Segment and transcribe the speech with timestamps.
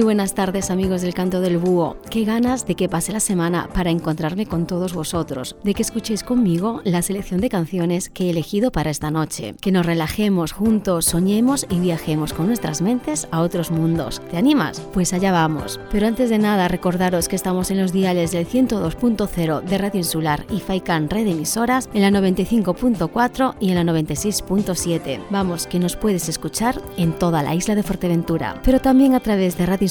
[0.00, 1.98] Muy buenas tardes amigos del Canto del Búho.
[2.08, 6.24] Qué ganas de que pase la semana para encontrarme con todos vosotros, de que escuchéis
[6.24, 11.04] conmigo la selección de canciones que he elegido para esta noche, que nos relajemos juntos,
[11.04, 14.22] soñemos y viajemos con nuestras mentes a otros mundos.
[14.30, 14.80] ¿Te animas?
[14.94, 15.78] Pues allá vamos.
[15.90, 20.46] Pero antes de nada recordaros que estamos en los diales del 102.0 de Radio Insular
[20.48, 25.20] y Faikan Red Emisoras en la 95.4 y en la 96.7.
[25.28, 29.58] Vamos, que nos puedes escuchar en toda la isla de Fuerteventura, pero también a través
[29.58, 29.89] de Radio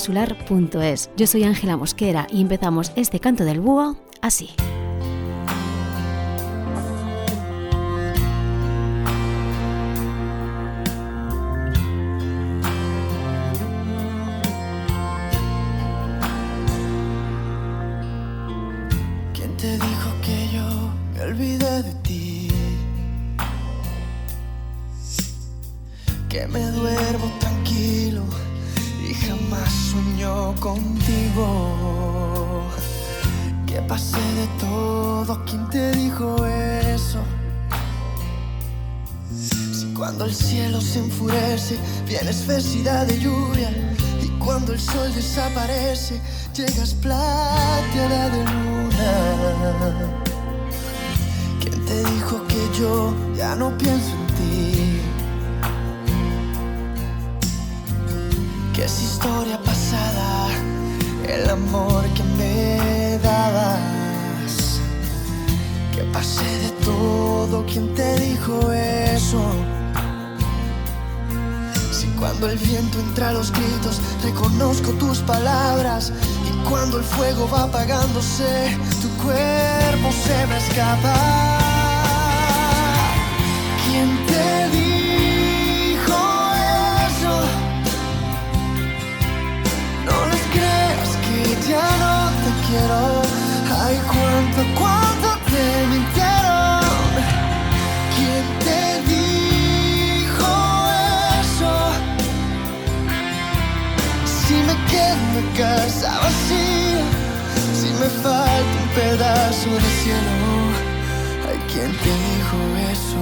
[1.17, 4.49] Yo soy Ángela Mosquera y empezamos este canto del búho así.
[42.09, 43.69] Enfurece, viene espesidad de lluvia.
[44.23, 46.19] Y cuando el sol desaparece,
[46.53, 49.13] llegas plateada de luna.
[51.61, 55.01] ¿Quién te dijo que yo ya no pienso en ti?
[58.73, 60.47] que es historia pasada,
[61.27, 64.79] el amor que me dabas.
[65.93, 69.41] Que pasé de todo, ¿quién te dijo eso?
[72.19, 76.11] Cuando el viento entra a los gritos, reconozco tus palabras.
[76.45, 81.15] Y cuando el fuego va apagándose, tu cuerpo se me escapa.
[83.85, 86.17] ¿Quién te dijo
[87.07, 87.41] eso?
[90.05, 93.18] No les creas que ya no te quiero.
[105.59, 107.03] Casa vacía,
[107.79, 110.37] si me falta un pedazo de cielo.
[111.49, 112.57] Ay, ¿quién te dijo
[112.95, 113.21] eso?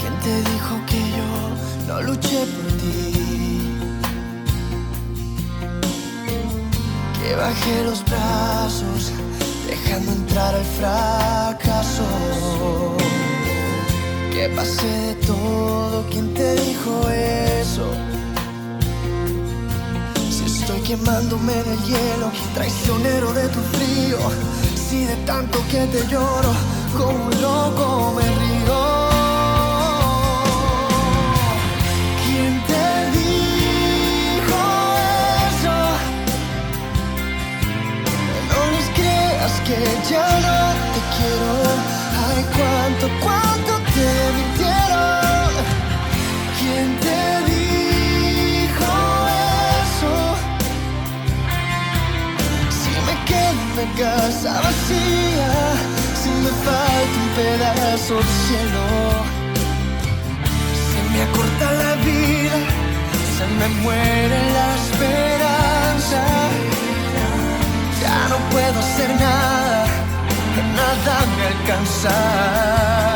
[0.00, 1.30] ¿Quién te dijo que yo
[1.86, 2.98] no luché por ti?
[7.18, 9.00] Que bajé los brazos,
[9.68, 12.06] dejando entrar el fracaso.
[14.34, 17.86] Que pasé de todo, ¿quién te dijo eso?
[20.28, 24.18] Si estoy quemándome del hielo, traicionero de tu frío.
[24.74, 26.52] Si de tanto que te lloro,
[26.98, 28.80] como un loco me río.
[32.26, 34.60] ¿Quién te dijo
[35.48, 35.76] eso?
[39.64, 39.78] Que
[40.10, 40.58] ya no
[40.92, 41.52] te quiero.
[42.26, 43.43] Ay, cuánto, cuánto
[53.96, 55.52] casa vacía,
[56.20, 58.86] si me falta un pedazo de cielo.
[60.84, 62.56] Se me acorta la vida,
[63.36, 66.22] se me muere la esperanza.
[68.02, 69.86] Ya no puedo hacer nada,
[70.76, 73.13] nada me alcanza.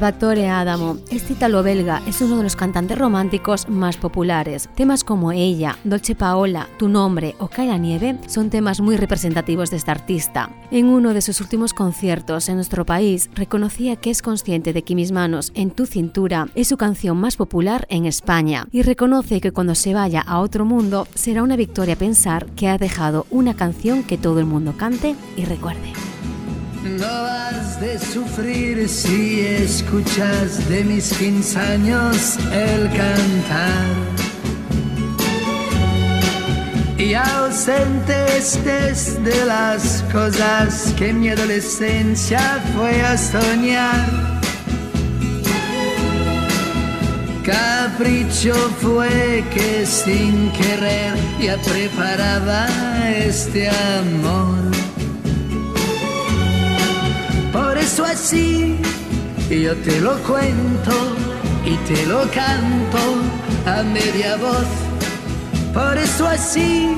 [0.00, 4.70] Salvatore Adamo, este italo-belga, es uno de los cantantes románticos más populares.
[4.74, 9.70] Temas como Ella, Dolce Paola, Tu nombre o Cae la nieve son temas muy representativos
[9.70, 10.48] de este artista.
[10.70, 14.94] En uno de sus últimos conciertos en nuestro país, reconocía que es consciente de que
[14.94, 19.52] Mis manos en tu cintura es su canción más popular en España y reconoce que
[19.52, 24.02] cuando se vaya a otro mundo será una victoria pensar que ha dejado una canción
[24.02, 25.92] que todo el mundo cante y recuerde.
[26.82, 33.84] No has de sufrir si escuchas de mis 15 años el cantar.
[36.96, 42.40] Y ausente estés de las cosas que mi adolescencia
[42.74, 44.30] fue a soñar.
[47.44, 52.68] Capricho fue que sin querer ya preparaba
[53.10, 54.79] este amor.
[57.80, 58.76] Eso así
[59.48, 60.92] yo te lo cuento
[61.64, 62.98] y te lo canto
[63.66, 64.70] a media voz.
[65.74, 66.94] Por eso así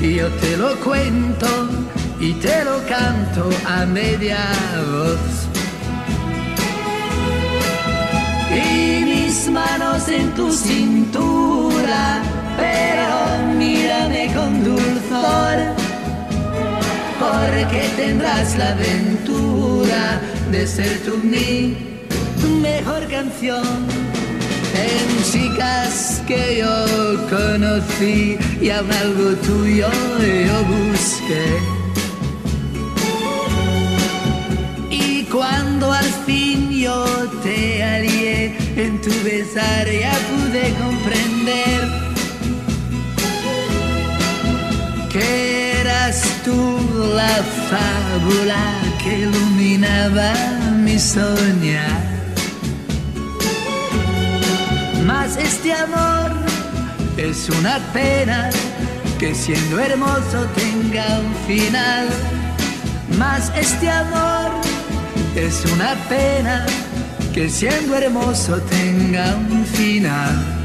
[0.00, 1.48] yo te lo cuento
[2.20, 4.38] y te lo canto a media
[4.92, 5.48] voz.
[8.52, 12.22] Y mis manos en tu cintura,
[12.58, 15.56] pero mírame con dulzor
[17.18, 19.49] porque tendrás la aventura
[20.52, 21.76] de ser tú mi
[22.60, 23.64] mejor canción.
[24.74, 29.88] En chicas que yo conocí y aún algo tuyo
[30.48, 31.46] yo busqué.
[34.90, 37.04] Y cuando al fin yo
[37.42, 41.80] te alié en tu besar ya pude comprender
[45.12, 45.60] que
[46.44, 50.32] tú la fábula que iluminaba
[50.84, 52.02] mi soñar.
[55.06, 56.30] Mas este amor
[57.16, 58.50] es una pena
[59.18, 62.08] que siendo hermoso tenga un final.
[63.18, 64.50] Mas este amor
[65.34, 66.66] es una pena
[67.34, 70.60] que siendo hermoso tenga un final.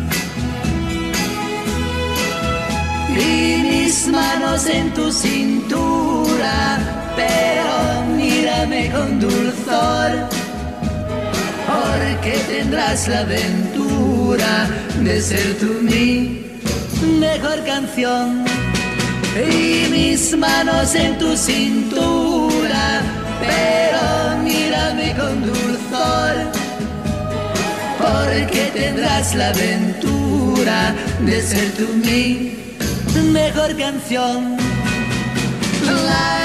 [3.18, 10.12] y mis manos en tu cintura, pero mírame con dulzor,
[11.68, 14.68] porque tendrás la aventura
[15.02, 16.42] de ser tú mi
[17.20, 18.46] mejor canción.
[19.36, 23.02] Y mis manos en tu cintura,
[23.42, 26.36] pero mírame con dulzor,
[28.00, 32.56] porque tendrás la aventura de ser tú mi
[33.32, 34.58] mejor canción.
[35.86, 36.45] La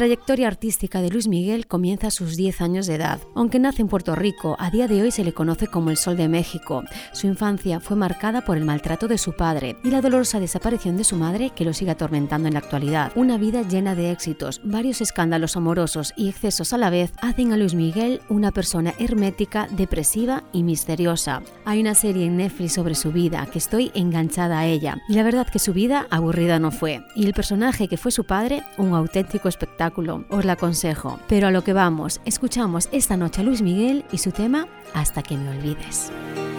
[0.00, 3.20] trayectoria artística de Luis Miguel comienza a sus 10 años de edad.
[3.34, 6.16] Aunque nace en Puerto Rico, a día de hoy se le conoce como el Sol
[6.16, 6.82] de México.
[7.12, 11.04] Su infancia fue marcada por el maltrato de su padre y la dolorosa desaparición de
[11.04, 13.12] su madre que lo sigue atormentando en la actualidad.
[13.14, 17.58] Una vida llena de éxitos, varios escándalos amorosos y excesos a la vez hacen a
[17.58, 21.42] Luis Miguel una persona hermética, depresiva y misteriosa.
[21.66, 25.24] Hay una serie en Netflix sobre su vida que estoy enganchada a ella y la
[25.24, 27.04] verdad que su vida aburrida no fue.
[27.14, 29.89] Y el personaje que fue su padre, un auténtico espectáculo
[30.28, 31.18] os la aconsejo.
[31.28, 35.22] Pero a lo que vamos, escuchamos esta noche a Luis Miguel y su tema Hasta
[35.22, 36.10] que me olvides.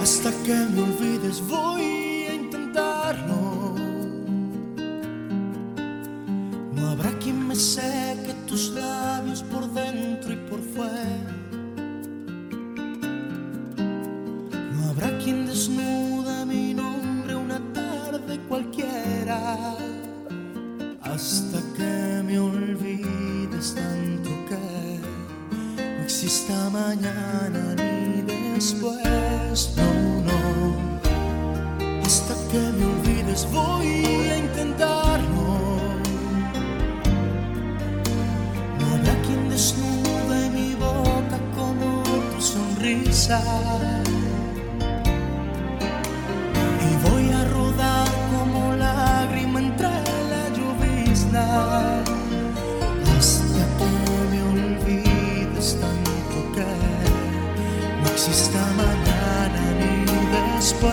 [0.01, 1.81] Hasta que me olvides voy
[2.29, 3.75] a intentarlo.
[6.73, 11.41] No habrá quien me seque tus labios por dentro y por fuera.
[14.75, 19.77] No habrá quien desnuda mi nombre una tarde cualquiera.
[21.01, 22.39] Hasta que me
[23.69, 24.99] tanto que
[25.77, 30.41] no exista mañana ni después, no, no.
[32.03, 35.77] Hasta que me olvides voy a intentarlo.
[38.79, 42.01] No habrá quien desnude mi boca como
[42.33, 43.43] tu sonrisa.
[46.89, 49.87] Y voy a rodar como lágrima entre
[50.31, 52.03] la llovizna.
[53.77, 53.89] Que
[54.31, 56.69] me olvides tanto que
[58.01, 59.93] no exista mañana ni
[60.57, 60.91] después.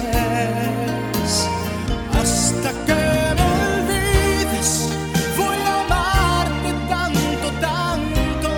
[2.21, 3.03] Hasta que
[3.39, 4.71] me olvides,
[5.37, 8.53] voy a amarte tanto, tanto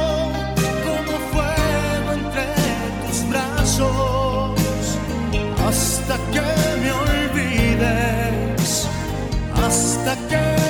[0.85, 2.47] como fuego entre
[3.03, 4.59] tus brazos.
[5.69, 6.49] Hasta que
[6.83, 8.73] me olvides,
[9.55, 10.70] hasta que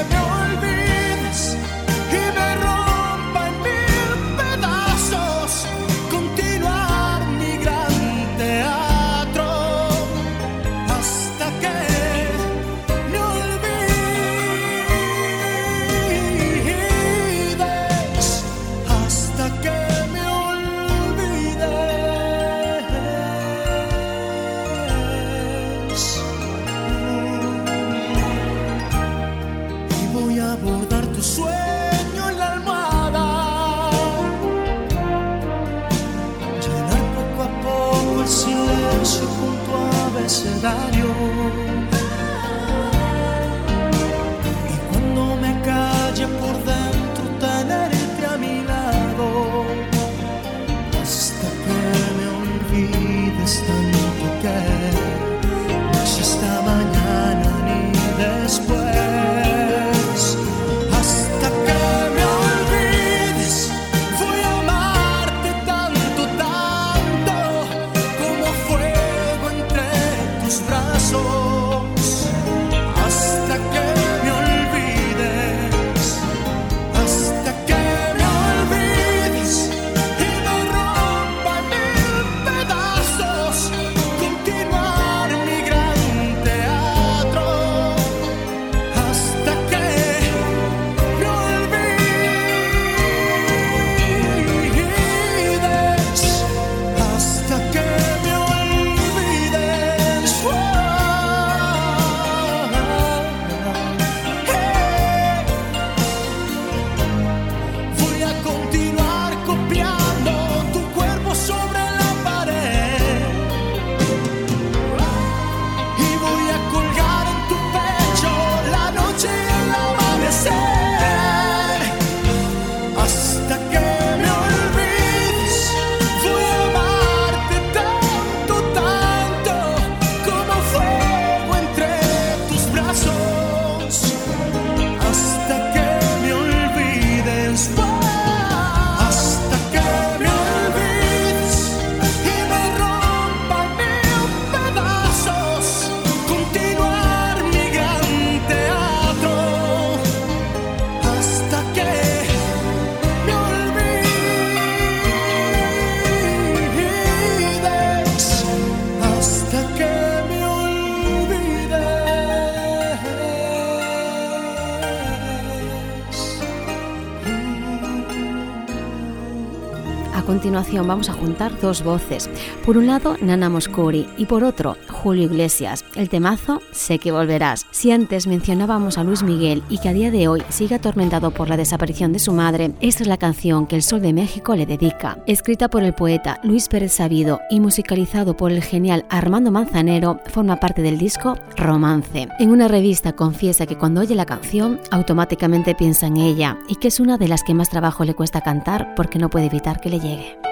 [170.79, 172.31] vamos a juntar dos voces.
[172.65, 175.85] Por un lado, Nana Moscuri y por otro, Julio Iglesias.
[175.95, 177.67] El temazo Sé que volverás.
[177.71, 181.49] Si antes mencionábamos a Luis Miguel y que a día de hoy sigue atormentado por
[181.49, 184.67] la desaparición de su madre, esta es la canción que el Sol de México le
[184.67, 185.19] dedica.
[185.27, 190.57] Escrita por el poeta Luis Pérez Sabido y musicalizado por el genial Armando Manzanero, forma
[190.57, 192.29] parte del disco Romance.
[192.39, 196.89] En una revista confiesa que cuando oye la canción, automáticamente piensa en ella y que
[196.89, 199.91] es una de las que más trabajo le cuesta cantar porque no puede evitar que
[199.91, 200.50] le llegue.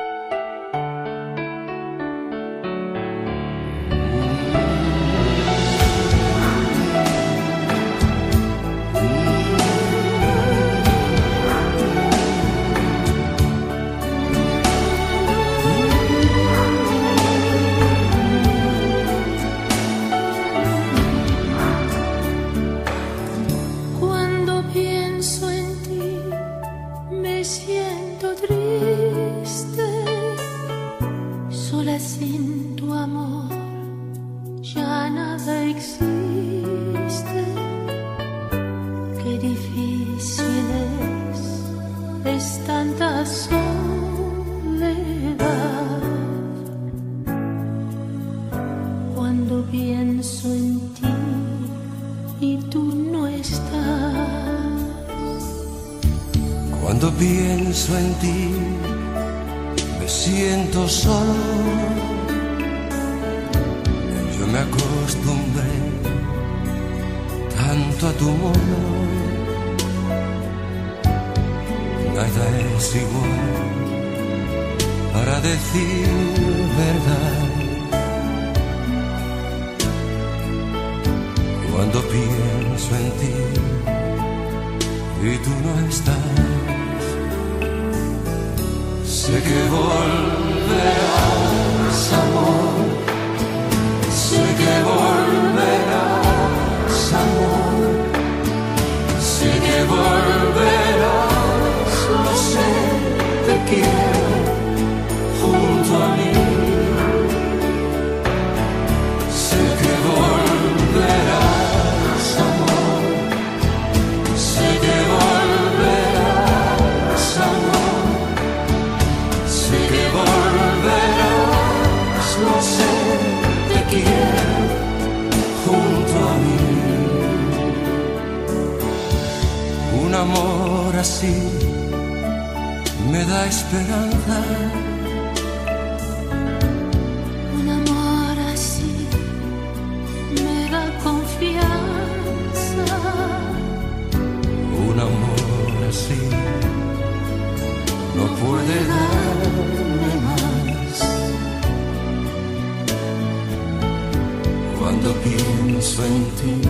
[155.99, 156.63] Fuiste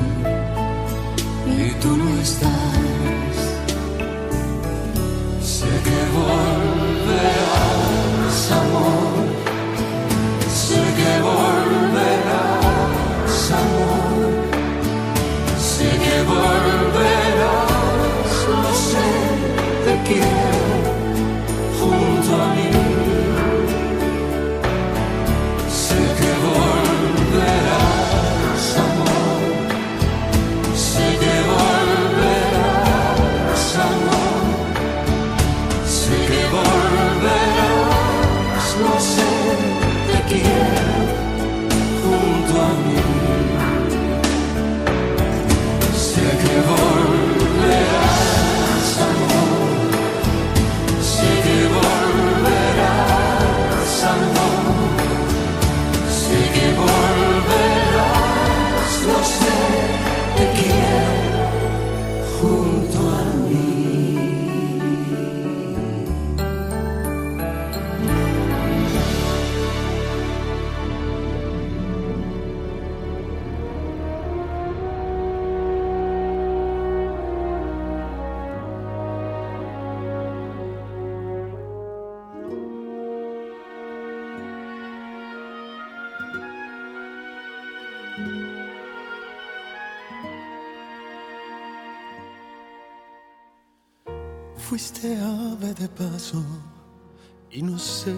[97.50, 98.14] y no sé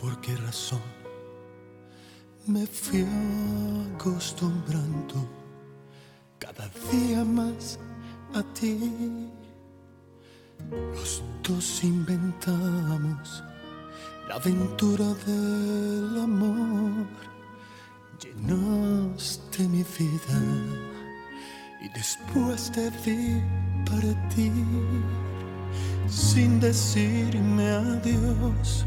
[0.00, 0.80] por qué razón
[2.46, 3.06] me fui
[3.94, 5.16] acostumbrando
[6.38, 7.78] cada día más
[8.34, 9.28] a ti.
[10.70, 13.44] Los dos inventamos
[14.26, 17.06] la aventura del amor.
[18.22, 20.40] Llenaste mi vida
[21.82, 23.42] y después te vi
[23.84, 24.52] partir
[26.10, 28.84] sin decirme adiós.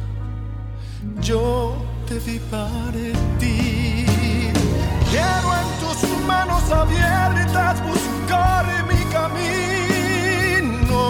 [1.22, 1.76] Yo
[2.08, 3.14] te vi partir.
[5.10, 11.02] Quiero en tus manos abiertas buscar mi camino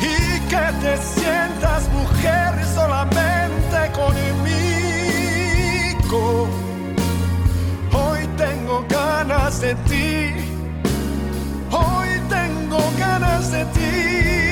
[0.00, 4.62] y que te sientas mujer solamente conmigo.
[7.92, 10.34] Hoy tengo ganas de ti,
[11.70, 14.51] hoy tengo ganas de ti.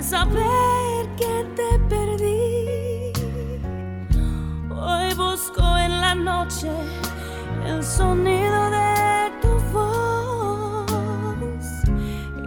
[0.00, 3.12] saber que te perdí.
[4.70, 6.70] Hoy busco en la noche
[7.66, 10.86] el sonido de tu voz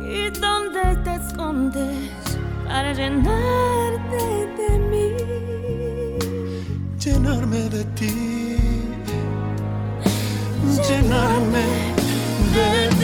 [0.02, 2.10] y dónde te escondes
[2.68, 5.12] para llenarte de mí.
[6.98, 8.58] llenarme de ti,
[10.90, 11.66] llenarme
[12.56, 12.95] de ti.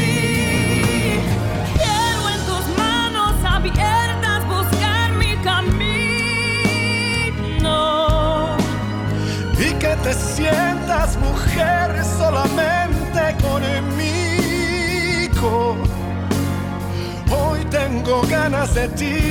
[18.29, 19.31] Ganas de ti.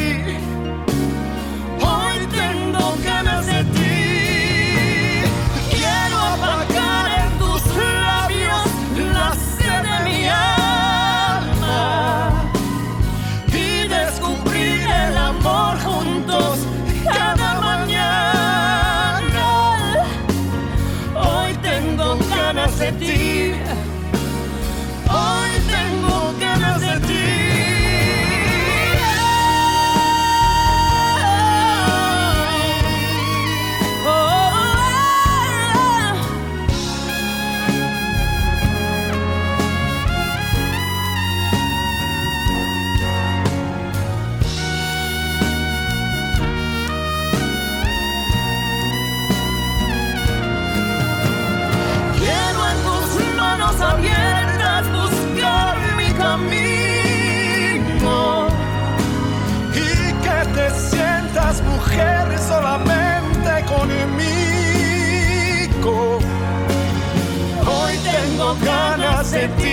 [69.30, 69.70] Ganas de ti.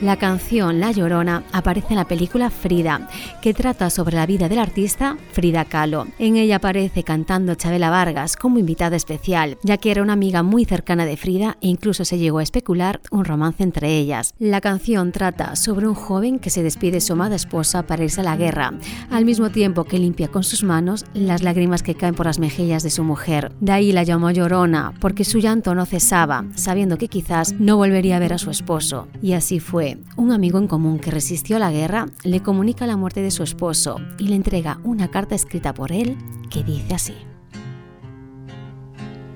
[0.00, 3.08] La canción La Llorona aparece en la película Frida,
[3.42, 6.06] que trata sobre la vida del artista Frida Kahlo.
[6.20, 10.64] En ella aparece cantando Chabela Vargas como invitada especial, ya que era una amiga muy
[10.64, 14.34] cercana de Frida e incluso se llegó a especular un romance entre ellas.
[14.38, 18.20] La canción trata sobre un joven que se despide de su amada esposa para irse
[18.20, 18.74] a la guerra,
[19.10, 22.84] al mismo tiempo que limpia con sus manos las lágrimas que caen por las mejillas
[22.84, 23.50] de su mujer.
[23.60, 28.18] De ahí la llamó Llorona, porque su llanto no cesaba, sabiendo que quizás no volvería
[28.18, 29.08] a ver a su esposo.
[29.20, 29.98] Y así fue.
[30.16, 34.00] Un amigo en común que resistió la guerra le comunica la muerte de su esposo
[34.18, 36.16] y le entrega una carta escrita por él
[36.50, 37.14] que dice así.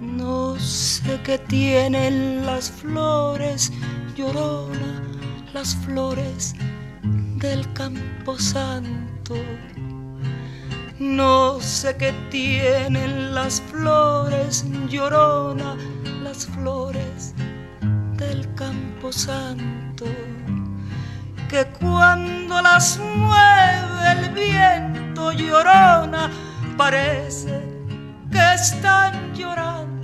[0.01, 3.73] No sé qué tienen las flores,
[4.17, 5.03] llorona,
[5.53, 6.55] las flores
[7.39, 9.35] del campo santo.
[10.99, 15.77] No sé qué tienen las flores, llorona,
[16.23, 17.35] las flores
[18.17, 20.07] del campo santo.
[21.49, 26.31] Que cuando las mueve el viento llorona,
[26.77, 27.63] parece
[28.31, 29.97] que están llorando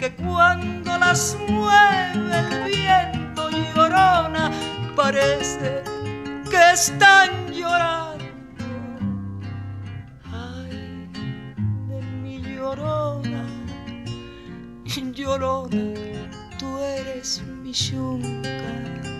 [0.00, 4.50] que cuando las mueve el viento llorona
[4.96, 5.82] parece
[6.50, 8.24] que están llorando.
[10.32, 11.06] Ay,
[11.86, 13.44] de mi llorona,
[15.12, 19.19] llorona, tú eres mi yunca.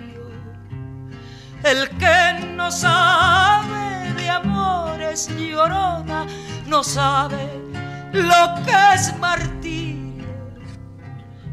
[1.63, 6.25] El que no sabe de amores llorona,
[6.65, 7.47] no sabe
[8.13, 10.25] lo que es martirio.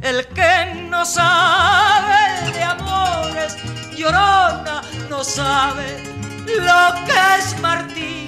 [0.01, 3.57] El que no sabe de amores
[3.97, 6.03] llorona, no sabe
[6.47, 8.28] lo que es martirio.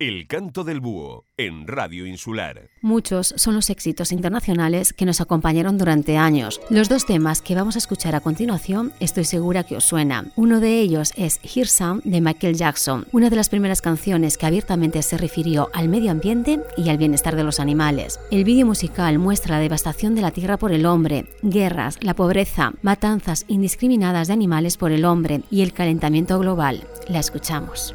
[0.00, 2.70] El canto del búho en Radio Insular.
[2.80, 6.58] Muchos son los éxitos internacionales que nos acompañaron durante años.
[6.70, 10.32] Los dos temas que vamos a escuchar a continuación estoy segura que os suenan.
[10.36, 14.46] Uno de ellos es Hear Some de Michael Jackson, una de las primeras canciones que
[14.46, 18.20] abiertamente se refirió al medio ambiente y al bienestar de los animales.
[18.30, 22.72] El vídeo musical muestra la devastación de la tierra por el hombre, guerras, la pobreza,
[22.80, 26.88] matanzas indiscriminadas de animales por el hombre y el calentamiento global.
[27.06, 27.94] La escuchamos.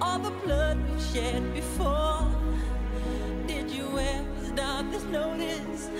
[0.00, 2.26] all the blood we've shed before?
[3.46, 5.90] Did you ever stop to notice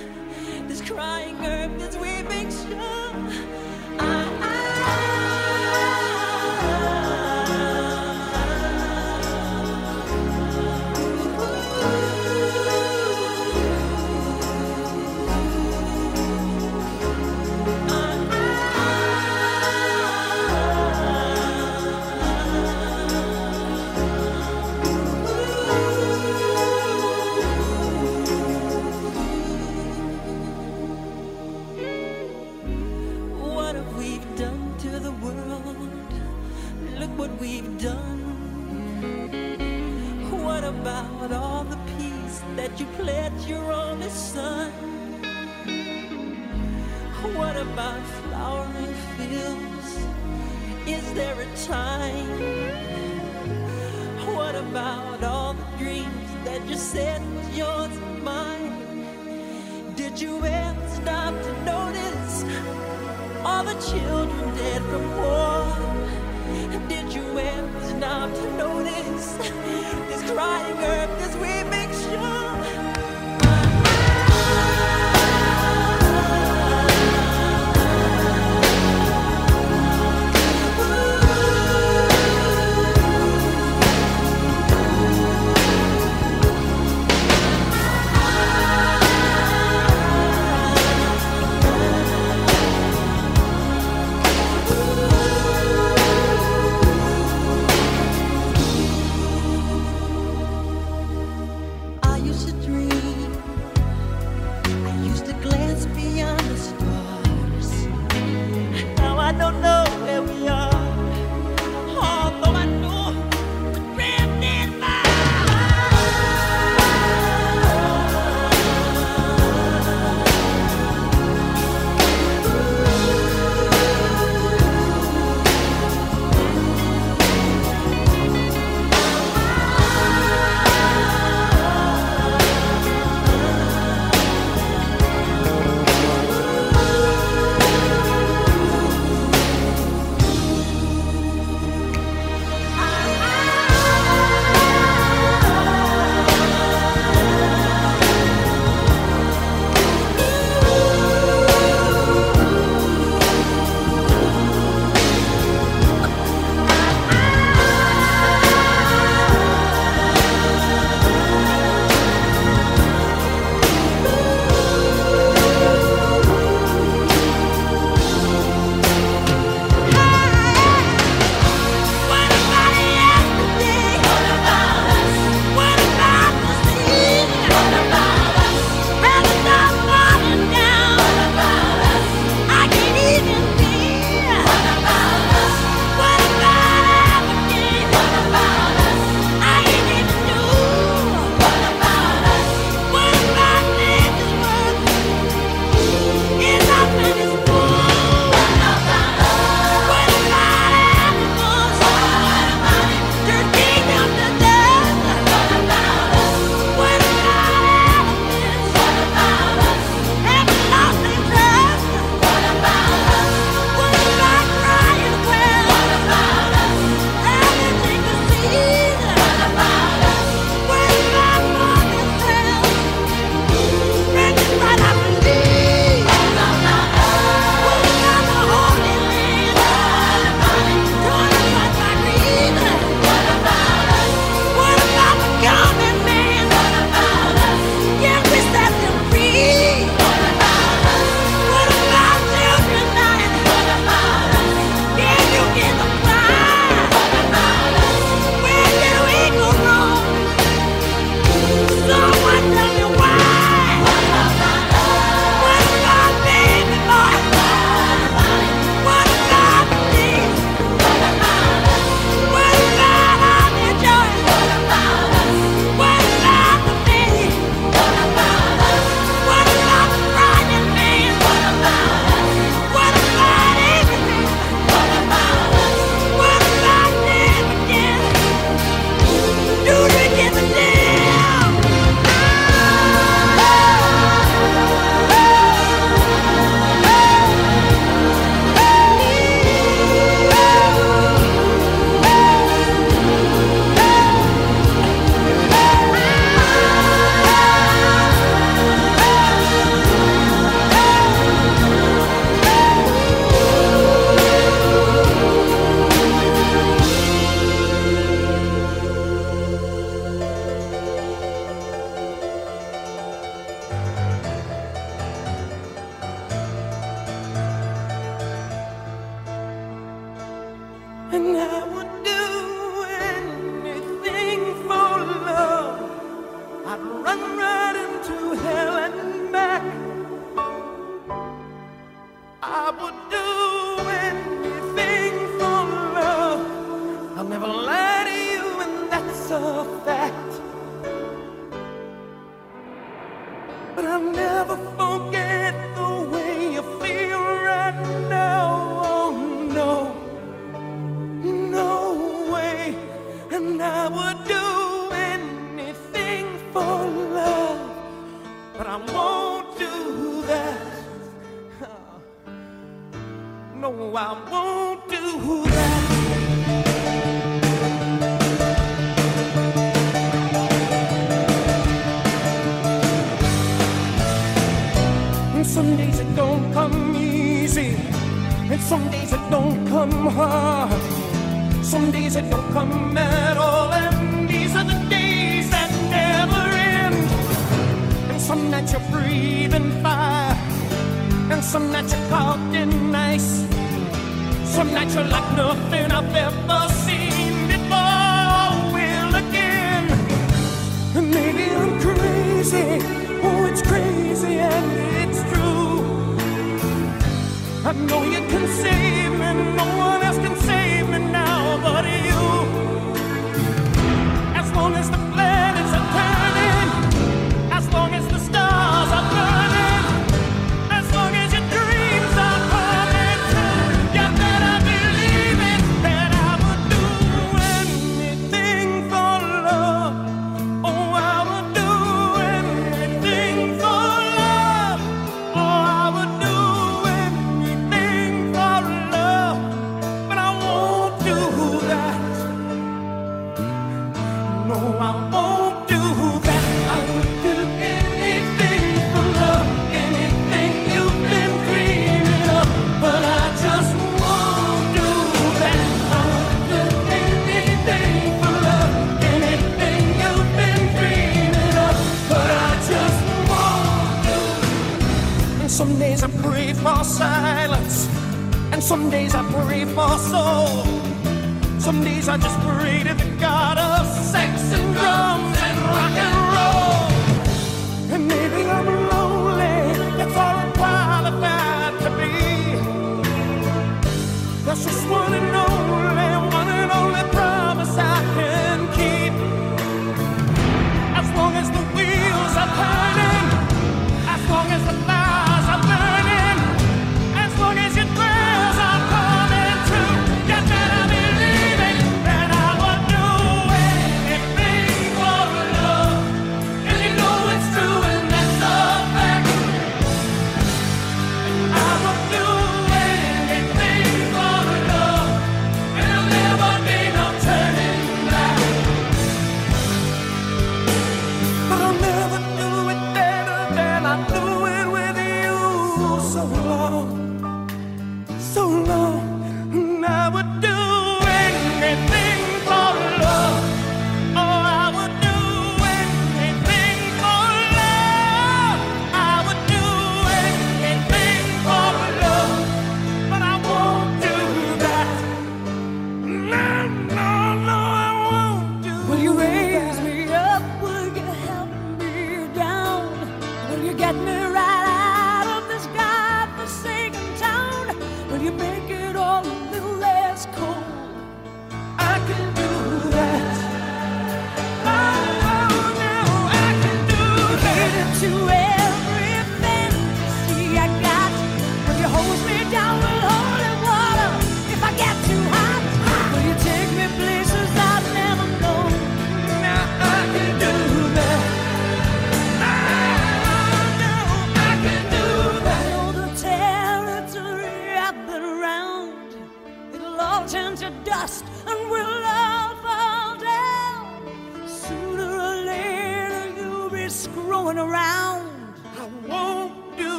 [0.69, 3.15] this crying earth, this weeping shore?
[3.99, 4.30] I,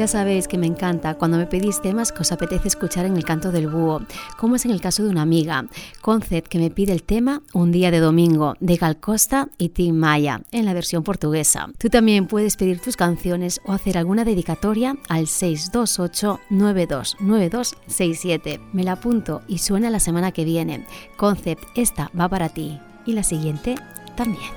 [0.00, 3.24] Ya sabéis que me encanta cuando me pedís temas que os apetece escuchar en el
[3.26, 4.00] canto del búho,
[4.38, 5.66] como es en el caso de una amiga,
[6.00, 9.94] Concept, que me pide el tema Un día de domingo, de Gal Costa y Tim
[9.94, 11.68] Maya, en la versión portuguesa.
[11.76, 18.58] Tú también puedes pedir tus canciones o hacer alguna dedicatoria al 628 929267.
[18.72, 20.86] Me la apunto y suena la semana que viene.
[21.18, 22.80] Concept, esta va para ti.
[23.04, 23.74] Y la siguiente
[24.16, 24.48] también.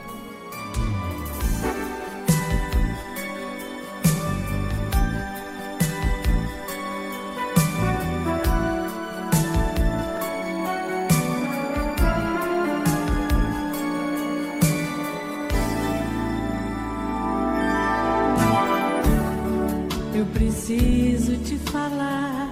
[20.23, 22.49] Eu preciso te falar,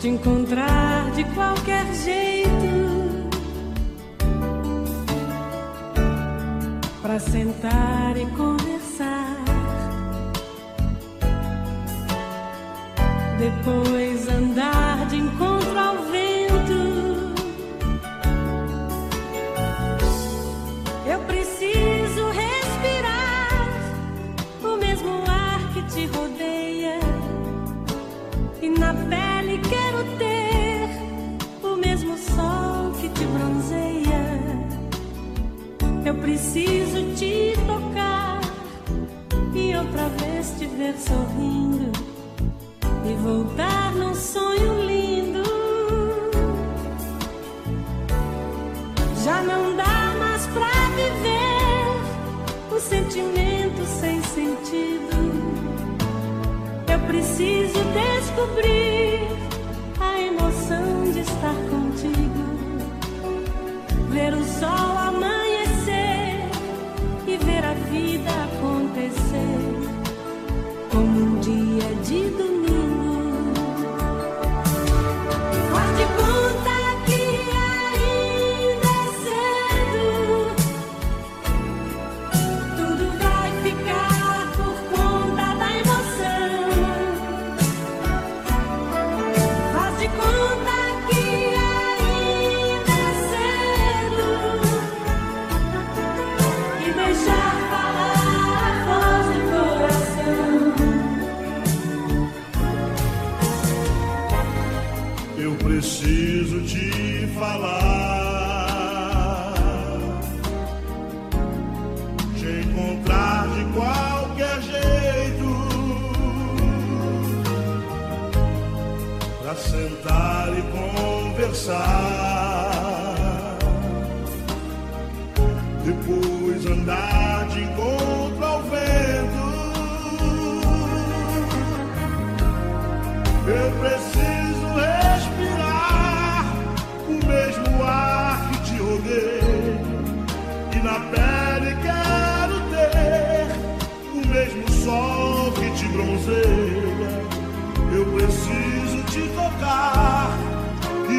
[0.00, 3.28] te encontrar de qualquer jeito,
[7.02, 9.34] pra sentar e conversar.
[13.40, 14.99] Depois andar
[28.62, 34.20] E na pele quero ter o mesmo sol que te bronzeia.
[36.04, 38.40] Eu preciso te tocar
[39.54, 41.90] e outra vez te ver sorrindo
[43.08, 45.42] e voltar num sonho lindo.
[49.24, 55.09] Já não dá mais pra viver o sentimento sem sentido.
[57.10, 59.26] Preciso descobrir
[59.98, 62.44] a emoção de estar contigo.
[64.10, 66.38] Ver o sol amanhecer
[67.26, 69.58] e ver a vida acontecer
[70.92, 72.49] como um dia de domingo.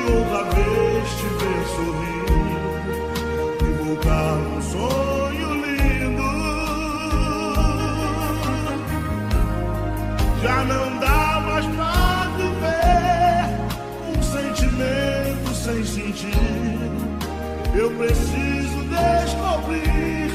[0.04, 2.22] Outra vez te ver sorrir.
[3.62, 6.30] E voltar num sonho lindo.
[10.42, 13.46] Já não dá mais pra viver
[14.18, 17.22] um sentimento sem sentido.
[17.74, 20.32] Eu preciso descobrir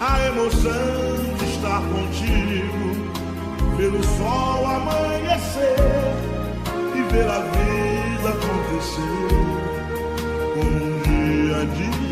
[0.00, 3.12] a emoção de estar contigo,
[3.76, 5.76] ver o sol amanhecer
[6.94, 9.02] e ver a vida acontecer
[10.54, 12.11] como um dia de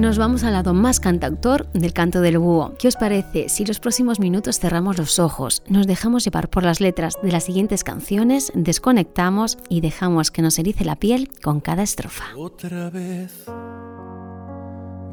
[0.00, 2.72] Nos vamos al lado más cantautor del canto del búho.
[2.78, 6.80] ¿Qué os parece si los próximos minutos cerramos los ojos, nos dejamos llevar por las
[6.80, 11.82] letras de las siguientes canciones, desconectamos y dejamos que nos erice la piel con cada
[11.82, 12.24] estrofa?
[12.34, 13.44] Otra vez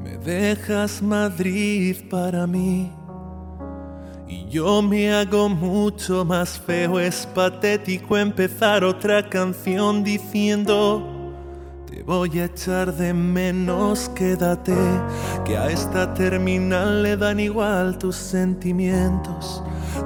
[0.02, 2.90] me dejas Madrid para mí
[4.26, 6.98] y yo me hago mucho más feo.
[6.98, 11.17] Es patético empezar otra canción diciendo
[12.08, 14.74] voy a echar de menos, quédate,
[15.44, 19.62] que a esta terminal le dan igual tus sentimientos.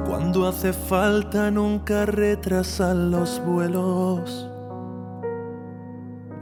[0.08, 4.50] Cuando hace falta nunca retrasan los vuelos.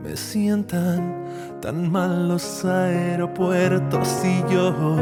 [0.02, 1.26] Me sientan
[1.62, 4.96] tan mal los aeropuertos y yo,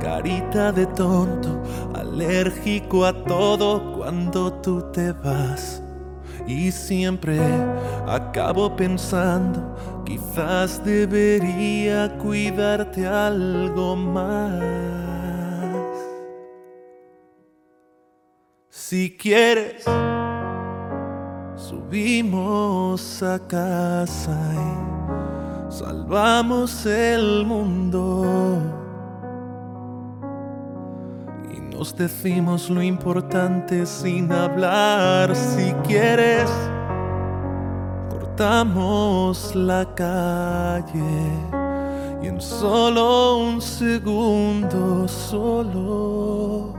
[0.00, 1.62] carita de tonto,
[1.94, 5.83] alérgico a todo cuando tú te vas.
[6.46, 7.40] Y siempre
[8.06, 9.74] acabo pensando,
[10.04, 14.62] quizás debería cuidarte algo más.
[18.68, 19.84] Si quieres,
[21.56, 28.83] subimos a casa y salvamos el mundo.
[31.76, 35.34] Nos decimos lo importante sin hablar.
[35.34, 36.48] Si quieres,
[38.08, 41.32] cortamos la calle
[42.22, 46.74] y en solo un segundo solo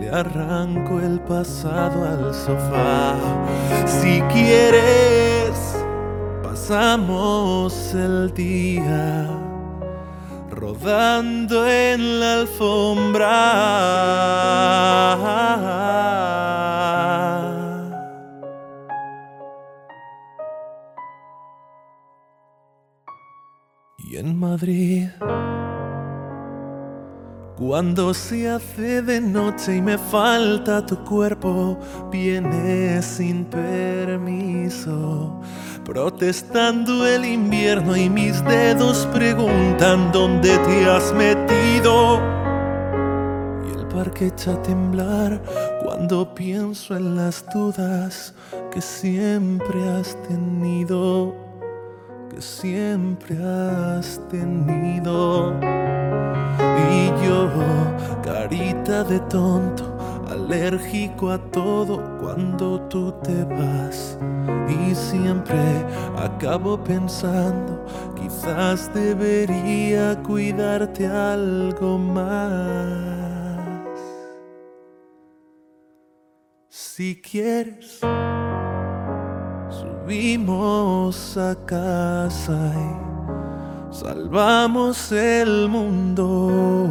[0.00, 3.14] le arranco el pasado al sofá.
[3.86, 5.84] Si quieres,
[6.42, 9.47] pasamos el día
[10.58, 13.28] rodando en la alfombra.
[23.98, 25.08] Y en Madrid,
[27.58, 31.76] cuando se hace de noche y me falta tu cuerpo,
[32.08, 35.40] vienes sin permiso,
[35.84, 42.20] protestando el invierno y mis dedos preguntan dónde te has metido.
[43.66, 45.42] Y el parque echa a temblar
[45.82, 48.34] cuando pienso en las dudas
[48.72, 51.34] que siempre has tenido
[52.30, 55.58] que siempre has tenido.
[56.92, 57.48] Y yo,
[58.22, 59.96] carita de tonto,
[60.30, 64.18] alérgico a todo cuando tú te vas.
[64.68, 65.84] Y siempre
[66.16, 72.98] acabo pensando, quizás debería cuidarte algo más.
[76.68, 78.00] Si quieres
[80.08, 83.17] subimos a casa y
[83.98, 86.88] salvamos el mundo.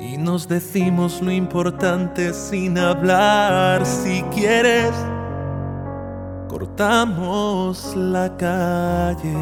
[0.00, 3.84] Y nos decimos lo importante sin hablar.
[3.84, 4.92] Si quieres,
[6.48, 9.36] cortamos la calle.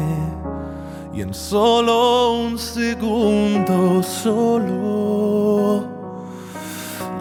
[1.13, 5.83] Y en solo un segundo, solo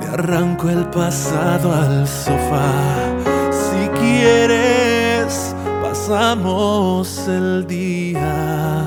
[0.01, 2.73] le arranco el pasado al sofá.
[3.51, 5.55] Si quieres,
[6.09, 8.87] pasamos el día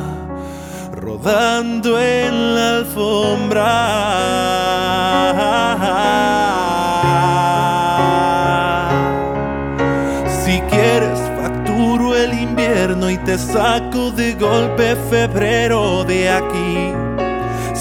[0.91, 3.67] rodando en la alfombra.
[10.43, 17.00] Si quieres, facturo el invierno y te saco de golpe febrero de aquí.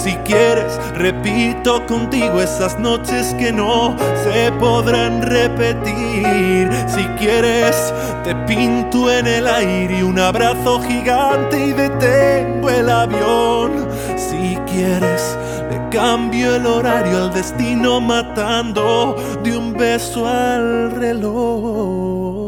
[0.02, 3.94] Si quieres, repito contigo esas noches que no
[4.24, 6.70] se podrán repetir.
[6.86, 7.92] Si quieres,
[8.24, 13.88] te pinto en el aire un abrazo gigante y detengo el avión.
[14.16, 15.36] Si quieres,
[15.70, 22.39] le cambio el horario al destino matando de un beso al reloj.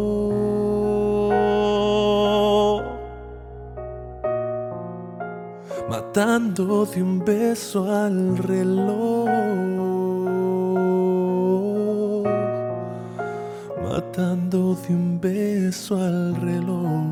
[6.15, 9.31] Matando de un beso al reloj,
[13.83, 17.12] matando de un beso al reloj,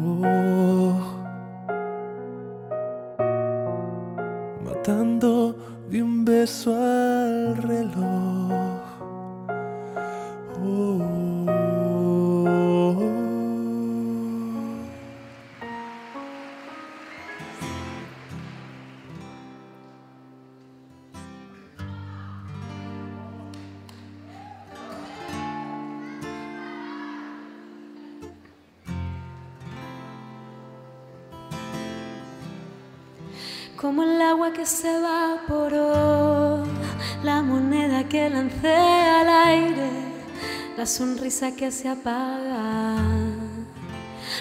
[40.91, 42.97] sonrisa que se apaga,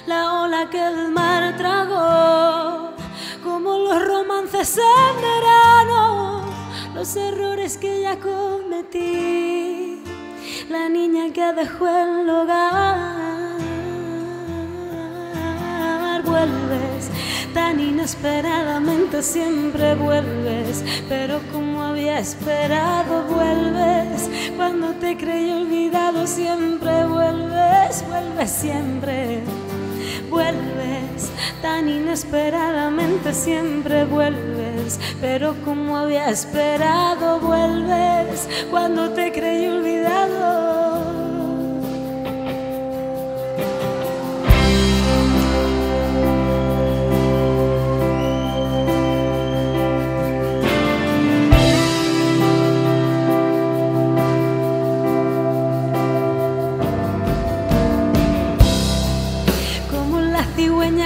[0.07, 2.91] la ola que el mar tragó,
[3.43, 6.41] como los romances en verano,
[6.95, 10.01] los errores que ya cometí,
[10.69, 13.59] la niña que dejó el hogar,
[16.23, 17.11] vuelves
[17.53, 28.05] tan inesperadamente siempre vuelves, pero como había esperado vuelves, cuando te creí olvidado siempre vuelves,
[28.07, 29.39] vuelves siempre,
[30.29, 39.98] vuelves, tan inesperadamente siempre vuelves, pero como había esperado vuelves, cuando te creí olvidado.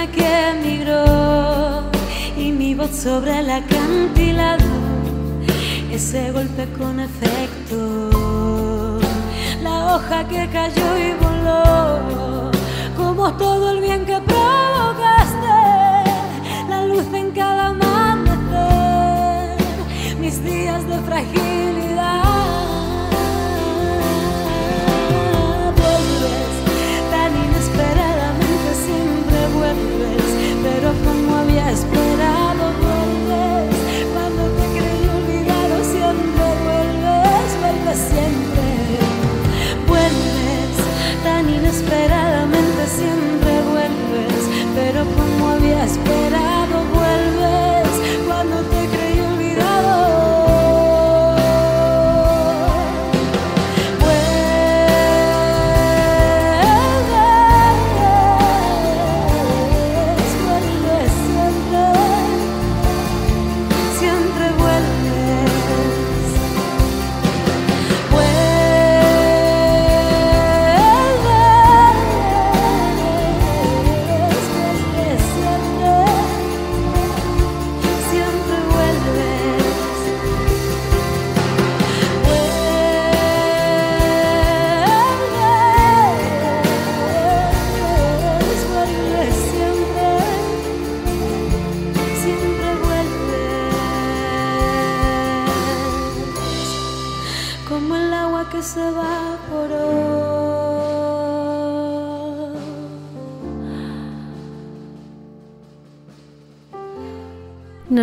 [0.08, 1.90] Que emigró
[2.36, 4.64] y mi voz sobre el acantilado,
[5.90, 9.00] ese golpe con efecto,
[9.62, 12.13] la hoja que cayó y voló,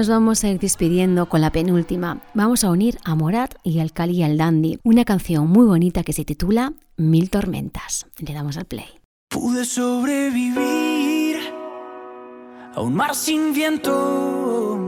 [0.01, 2.21] Nos vamos a ir despidiendo con la penúltima.
[2.33, 6.01] Vamos a unir a Morat y al Cali y al Dandy, una canción muy bonita
[6.01, 8.07] que se titula Mil tormentas.
[8.17, 8.87] Le damos al play.
[9.29, 11.37] Pude sobrevivir
[12.73, 14.79] a un mar sin viento,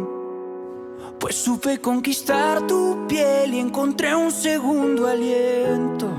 [1.20, 6.09] pues supe conquistar tu piel y encontré un segundo aliento.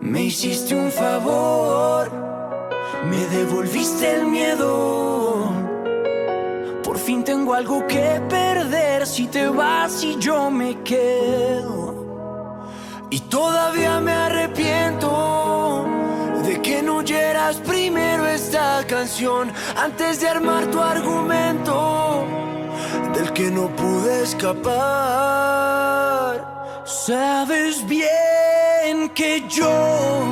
[0.00, 2.08] Me hiciste un favor,
[3.10, 5.61] me devolviste el miedo.
[7.04, 12.68] Fin tengo algo que perder si te vas y yo me quedo.
[13.10, 15.84] Y todavía me arrepiento
[16.44, 22.24] de que no oyeras primero esta canción antes de armar tu argumento
[23.14, 24.72] del que no pude escapar.
[26.84, 30.22] Sabes bien que yo,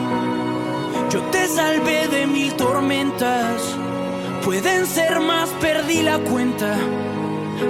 [1.11, 3.80] yo te salvé de mil tormentas.
[4.51, 6.77] Pueden ser más, perdí la cuenta.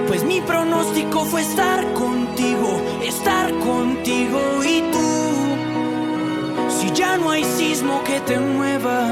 [0.09, 6.71] Pues mi pronóstico fue estar contigo, estar contigo y tú.
[6.71, 9.11] Si ya no hay sismo que te mueva,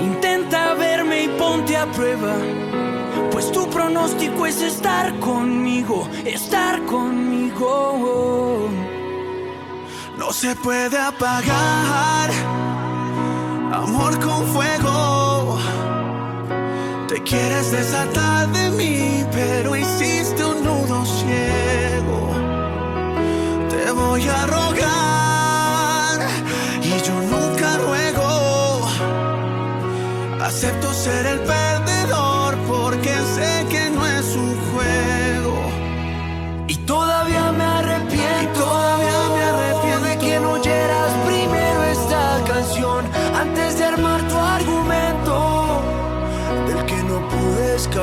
[0.00, 2.36] intenta verme y ponte a prueba.
[3.30, 8.70] Pues tu pronóstico es estar conmigo, estar conmigo.
[10.16, 12.30] No se puede apagar
[13.74, 15.58] amor con fuego.
[17.24, 22.30] Quieres desatar de mí, pero hiciste un nudo ciego.
[23.70, 26.20] Te voy a rogar
[26.82, 28.88] y yo nunca ruego.
[30.42, 33.51] Acepto ser el perdedor porque sé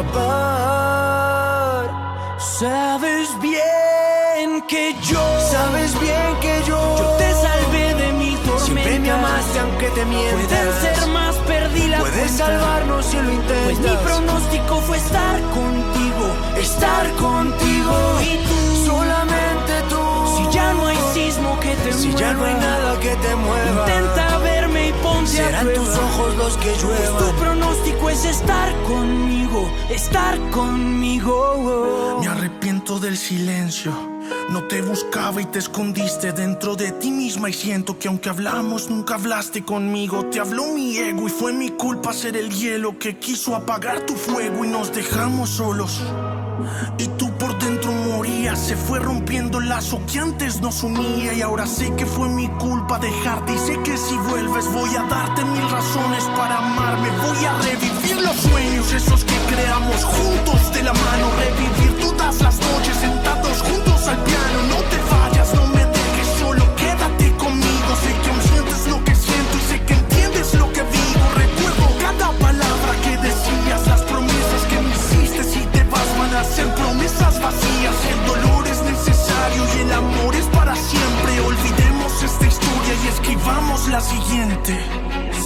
[0.10, 1.90] escapar.
[2.40, 8.66] Sabes bien que yo, sabes bien que yo, yo te salvé de mi tormenta.
[8.66, 10.48] Siempre me amaste aunque te mientas.
[10.48, 12.46] Pueden ser más, perdí la Puedes cuenta.
[12.46, 13.64] salvarnos si lo intentas.
[13.66, 19.98] Pues mi pronóstico fue estar contigo, estar contigo y tú, solamente tú.
[20.38, 23.36] Si ya no hay sismo que te Si mueva, ya no hay nada que te
[23.36, 27.18] mueva, intenta verme y ponte a serán tus ojos los que Pues lluevan.
[27.18, 32.20] tu pronóstico es estar conmigo, estar conmigo.
[32.22, 33.92] Me arrepiento del silencio.
[34.50, 38.90] No te buscaba y te escondiste dentro de ti misma y siento que aunque hablamos
[38.90, 40.26] nunca hablaste conmigo.
[40.26, 44.16] Te habló mi ego y fue mi culpa ser el hielo que quiso apagar tu
[44.16, 46.02] fuego y nos dejamos solos.
[46.98, 47.92] Y tú por dentro
[48.56, 52.48] se fue rompiendo el lazo que antes nos unía y ahora sé que fue mi
[52.48, 57.46] culpa dejarte y sé que si vuelves voy a darte mil razones para amarme, voy
[57.46, 62.98] a revivir los sueños esos que creamos juntos de la mano, revivir todas las noches
[62.98, 64.49] sentados juntos al piano,
[83.80, 84.78] escribamos la siguiente.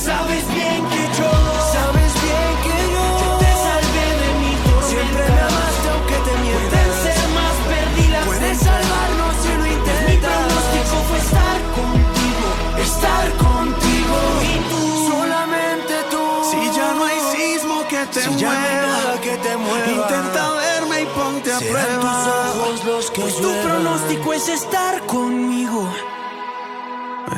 [0.04, 1.32] Sabes bien que yo,
[1.74, 4.88] sabes bien que yo, yo te salvé de mi tormenta.
[4.90, 6.70] Siempre me amaste aunque te mientas.
[6.70, 10.32] Pueden ser más, perdí la Pueden salvarnos si lo Mi intentas.
[10.34, 12.48] pronóstico fue estar contigo,
[12.88, 14.82] estar contigo y tú,
[15.12, 16.24] Solamente tú.
[16.52, 19.58] Si ya no hay sismo que te Si ya no hay mueva, nada que te
[19.58, 19.92] mueva.
[19.92, 22.12] intenta verme y ponte a prueba.
[22.24, 25.88] tus ojos los que pues tu pronóstico es estar conmigo.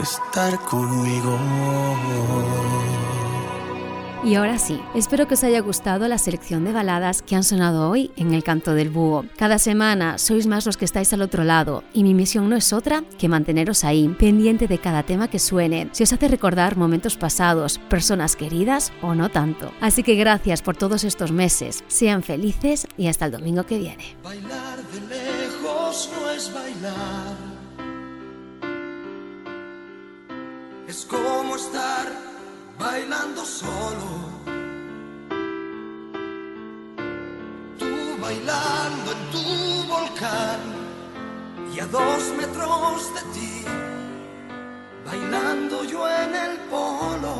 [0.05, 1.35] Estar conmigo.
[4.23, 7.89] Y ahora sí, espero que os haya gustado la selección de baladas que han sonado
[7.89, 9.25] hoy en el canto del búho.
[9.35, 12.71] Cada semana sois más los que estáis al otro lado y mi misión no es
[12.71, 17.17] otra que manteneros ahí, pendiente de cada tema que suene, si os hace recordar momentos
[17.17, 19.71] pasados, personas queridas o no tanto.
[19.81, 24.15] Así que gracias por todos estos meses, sean felices y hasta el domingo que viene.
[24.23, 27.44] Bailar de lejos no es bailar.
[30.87, 32.05] Es como estar
[32.77, 34.07] bailando solo.
[37.79, 40.59] Tú bailando en tu volcán
[41.73, 43.65] y a dos metros de ti,
[45.05, 47.35] bailando yo en el polo.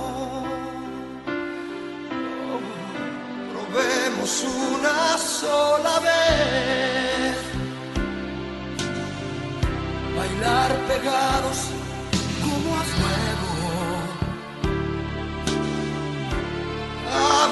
[3.53, 7.05] Probemos una sola vez
[10.17, 11.54] bailar pegados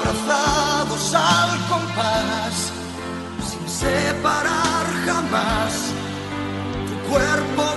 [0.04, 2.72] abrazados al compás,
[3.48, 5.92] sin separar jamás
[6.88, 7.73] tu cuerpo